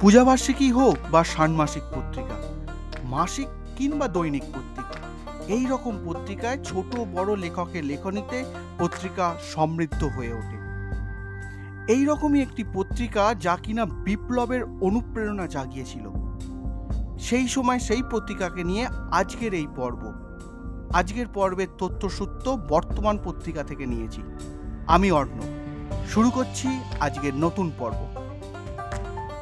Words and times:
পূজাবার্ষিকী 0.00 0.72
হোক 0.72 0.96
বা 1.10 1.24
ষান্মাসিক 1.24 1.82
পত্রিকা, 1.82 2.36
মাসিক 3.04 3.48
কিংবা 3.76 4.08
দৈনিক 4.08 4.42
পত্রিকা, 4.42 4.96
এই 5.54 5.66
রকম 5.66 5.98
পত্রিকায় 6.06 6.58
ছোট 6.64 6.96
বড় 7.12 7.36
লেখকের 7.36 7.84
লেখনীতে 7.84 8.44
পত্রিকা 8.78 9.36
সমৃদ্ধ 9.54 10.04
হয়ে 10.04 10.32
ওঠে। 10.32 10.58
এই 11.92 12.04
রকমই 12.04 12.42
একটি 12.42 12.64
পত্রিকা 12.74 13.34
যা 13.34 13.56
কিনা 13.62 13.84
বিপ্লবের 13.84 14.62
অনুপ্রেরণা 14.80 15.46
জাগিয়েছিল। 15.46 16.10
সেই 17.18 17.48
সময় 17.48 17.78
সেই 17.78 18.02
পত্রিকাকে 18.10 18.64
নিয়ে 18.64 18.86
আজকের 19.10 19.54
এই 19.54 19.66
পর্ব। 19.76 20.12
আজকের 20.94 21.28
পর্বের 21.28 21.68
তথ্যসূত্র 21.78 22.56
বর্তমান 22.68 23.18
পত্রিকা 23.24 23.62
থেকে 23.62 23.86
নিয়েছি। 23.86 24.22
আমি 24.86 25.10
অর্ণ 25.10 25.38
শুরু 26.08 26.30
করছি 26.30 26.68
আজকের 27.00 27.34
নতুন 27.34 27.72
পর্ব। 27.78 28.17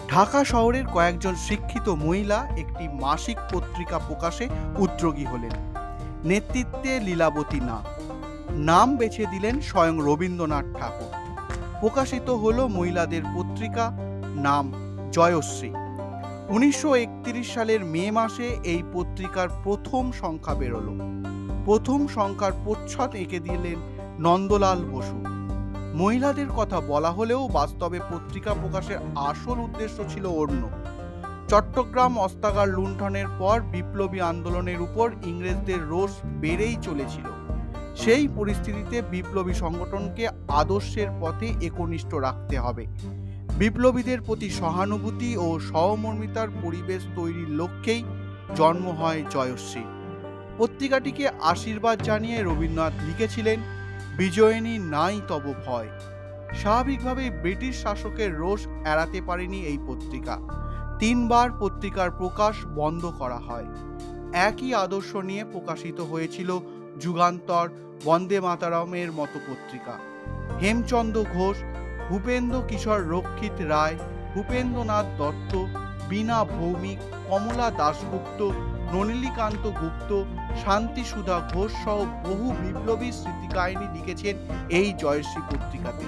ঢাকা 0.09 0.45
শহরের 0.45 0.87
কয়েকজন 0.95 1.34
শিক্ষিত 1.34 1.88
মহিলা 1.88 2.48
একটি 2.56 2.88
মাসিক 3.01 3.38
পত্রিকা 3.52 3.98
প্রকাশে 3.98 4.48
উদ্যোগী 4.78 5.24
হলেন। 5.24 5.55
নেতৃত্বে 6.24 7.01
লীলাবতী 7.01 7.60
না 7.60 7.78
নাম 8.50 8.97
বেছে 8.97 9.24
দিলেন 9.27 9.61
স্বয়ং 9.61 9.97
রবীন্দ্রনাথ 10.00 10.66
ঠাকুর। 10.78 11.12
প্রকাশিত 11.80 12.30
হলো 12.30 12.69
মহিলাদের 12.69 13.23
পত্রিকা 13.34 13.84
নাম 14.37 14.73
জয়শ্রী। 15.12 15.70
উনিশশো 16.48 16.95
একত্রিশ 16.95 17.55
সালের 17.55 17.84
মে 17.84 18.11
মাসে 18.11 18.56
এই 18.64 18.83
পত্রিকার 18.92 19.48
প্রথম 19.64 20.12
সংখ্যা 20.12 20.55
বেরোলো। 20.55 20.95
প্রথম 21.64 22.06
সংখ্যার 22.09 22.52
প্রচ্ছদ 22.64 23.11
এঁকে 23.14 23.38
দিলেন 23.38 23.78
নন্দলাল 24.20 24.84
বসু। 24.84 25.35
মহিলাদের 25.96 26.46
কথা 26.56 26.80
বলা 26.80 27.10
হলেও 27.10 27.48
বাস্তবে 27.48 27.98
পত্রিকা 28.10 28.55
প্রকাশের 28.55 28.98
আসল 29.30 29.58
উদ্দেশ্য 29.58 30.05
ছিল 30.08 30.27
অন্য। 30.27 30.62
চট্টগ্রাম 31.48 32.19
অস্তাগার 32.19 32.69
লুণ্ঠনের 32.69 33.28
পর 33.39 33.61
বিপ্লবী 33.61 34.20
আন্দোলনের 34.20 34.80
উপর 34.80 35.06
ইংরেজদের 35.24 35.80
রোষ 35.86 36.11
বেড়েই 36.24 36.77
চলেছিল। 36.83 37.27
সেই 37.97 38.28
পরিস্থিতিতে 38.28 39.02
বিপ্লবী 39.11 39.55
সংগঠনকে 39.55 40.28
আদর্শের 40.48 41.08
পথে 41.20 41.48
একনিষ্ঠ 41.61 42.14
রাখতে 42.14 42.58
হবে। 42.58 42.86
বিপ্লবীদের 43.58 44.20
প্রতি 44.20 44.50
সহানুভূতি 44.50 45.30
ও 45.36 45.58
সহমর্মিতার 45.61 46.48
পরিবেশ 46.62 47.02
তৈরির 47.17 47.50
লক্ষ্যেই 47.50 48.02
জন্ম 48.56 48.86
হয় 49.00 49.20
জয়শ্রী। 49.30 49.84
পত্রিকাটিকে 50.58 51.24
আশীর্বাদ 51.52 52.02
জানিয়ে 52.02 52.42
রবীন্দ্রনাথ 52.42 52.94
লিখেছিলেন 53.08 53.58
বিজয়িনী 54.17 54.78
নাই 54.78 55.20
তব 55.28 55.55
ভয়। 55.67 55.89
স্বাভাবিকভাবেই 56.55 57.31
ব্রিটিশ 57.31 57.83
শাসকের 57.83 58.39
রোষ 58.39 58.67
এড়াতে 58.67 59.20
পারেনি 59.27 59.61
এই 59.62 59.78
পত্রিকা। 59.86 60.39
তিনবার 60.98 61.48
পত্রিকার 61.61 62.11
প্রকাশ 62.11 62.56
বন্ধ 62.75 63.12
করা 63.19 63.36
হয়। 63.36 63.67
একই 64.33 64.75
আদর্শ 64.75 65.17
নিয়ে 65.17 65.45
প্রকাশিত 65.45 66.00
হয়েছিল 66.00 66.58
যুগান্তর, 67.00 67.69
বন্দে 68.05 68.41
মাতারামের 68.41 69.12
মতো 69.12 69.39
পত্রিকা। 69.48 69.95
হেমচন্দ্র 70.62 71.25
ঘোষ, 71.34 71.56
ভূপেন্দ্র 72.08 72.62
কিশোর 72.69 73.11
রক্ষিত 73.11 73.61
রায়, 73.61 73.97
ভূপেন্দ্রনাথ 74.34 75.06
দত্ত, 75.19 75.53
বীণা 76.08 76.45
ভৌমিক, 76.45 76.98
কমলা 77.28 77.70
দাশগুপ্ত 77.70 78.41
নলিনীকান্ত 78.92 79.65
গুপ্ত, 79.81 80.25
শান্তিসুধা 80.65 81.41
ঘোষ 81.53 81.73
সহ 81.84 81.98
বহু 82.27 82.53
বিপ্লবী 82.62 83.12
স্মৃতিকাহিনী 83.12 83.87
লিখেছেন 83.95 84.37
এই 84.70 84.92
জয়শ্রী 84.98 85.42
পত্রিকাতে। 85.51 86.05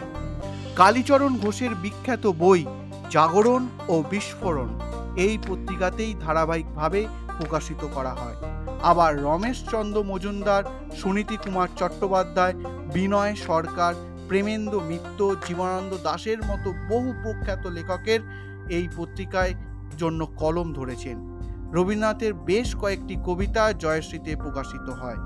কালীচরণ 0.77 1.37
ঘোষের 1.39 1.75
বিখ্যাত 1.75 2.27
বই 2.27 2.65
জাগরণ 3.11 3.69
ও 3.89 4.03
বিস্ফোরণ 4.11 4.79
এই 5.17 5.39
পত্রিকাতেই 5.49 6.15
ধারাবাহিকভাবে 6.15 7.07
প্রকাশিত 7.39 7.85
করা 7.95 8.15
হয়। 8.15 8.37
আবার 8.83 9.23
রমেশচন্দ্র 9.23 10.03
মজুমদার, 10.03 10.65
সুনীতি 10.97 11.37
কুমার 11.37 11.69
চট্টোপাধ্যায়, 11.77 12.55
বিনয় 12.95 13.35
সরকার, 13.35 13.95
প্রেমেন্দ্র 14.29 14.81
মিত্র, 14.81 15.37
জীবনানন্দ 15.47 15.95
দাশের 16.03 16.39
মতো 16.39 16.75
বহু 16.89 17.13
প্রখ্যাত 17.23 17.67
লেখকের 17.67 18.21
এই 18.69 18.89
পত্রিকায় 18.97 19.55
জন্য 19.99 20.27
কলম 20.37 20.73
ধরেছেন। 20.73 21.38
রবীন্দ্রনাথের 21.73 22.35
বেশ 22.35 22.77
কয়েকটি 22.77 23.17
কবিতা 23.27 23.73
জয়শ্রীতে 23.73 24.37
প্রকাশিত 24.37 24.91
হয়। 24.91 25.17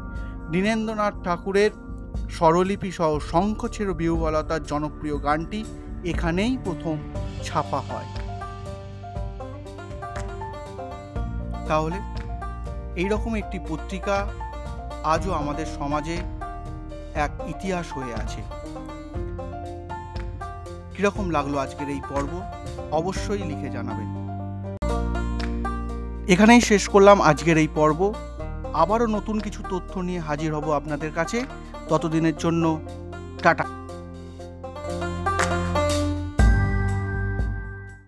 দীনেন্দ্রনাথ 0.51 1.15
ঠাকুরের 1.25 1.71
স্বরলিপি 2.31 2.93
সহ 2.93 3.19
শঙ্খছের 3.19 3.93
বিহুবলতার 3.93 4.63
জনপ্রিয় 4.63 5.23
গানটি 5.23 5.65
এখানেই 6.05 6.59
প্রথম 6.65 6.97
ছাপা 7.45 7.81
হয়। 7.81 8.05
তাহলে 11.69 11.97
এইরকম 12.97 13.35
একটি 13.35 13.59
পত্রিকা 13.69 14.29
আজও 15.05 15.33
আমাদের 15.33 15.67
সমাজে 15.67 16.17
এক 17.15 17.31
ইতিহাস 17.47 17.93
হয়ে 17.93 18.15
আছে। 18.15 18.43
কীরকম 20.97 21.31
লাগল 21.31 21.59
আজকের 21.59 21.89
এই 21.89 22.01
পর্ব? 22.09 22.43
অবশ্যই 22.91 23.39
লিখে 23.39 23.71
জানাবেন। 23.71 24.22
এখানেই 26.32 26.62
শেষ 26.70 26.82
করলাম 26.88 27.16
আজকের 27.31 27.56
এই 27.62 27.69
পর্ব। 27.75 28.00
আবারও 28.82 29.06
নতুন 29.16 29.37
কিছু 29.41 29.60
তথ্য 29.70 29.93
নিয়ে 30.09 30.20
হাজির 30.20 30.50
হব 30.54 30.66
আপনাদের 30.70 31.10
কাছে। 31.12 31.38
ততদিনের 31.88 32.37
জন্য 32.37 32.65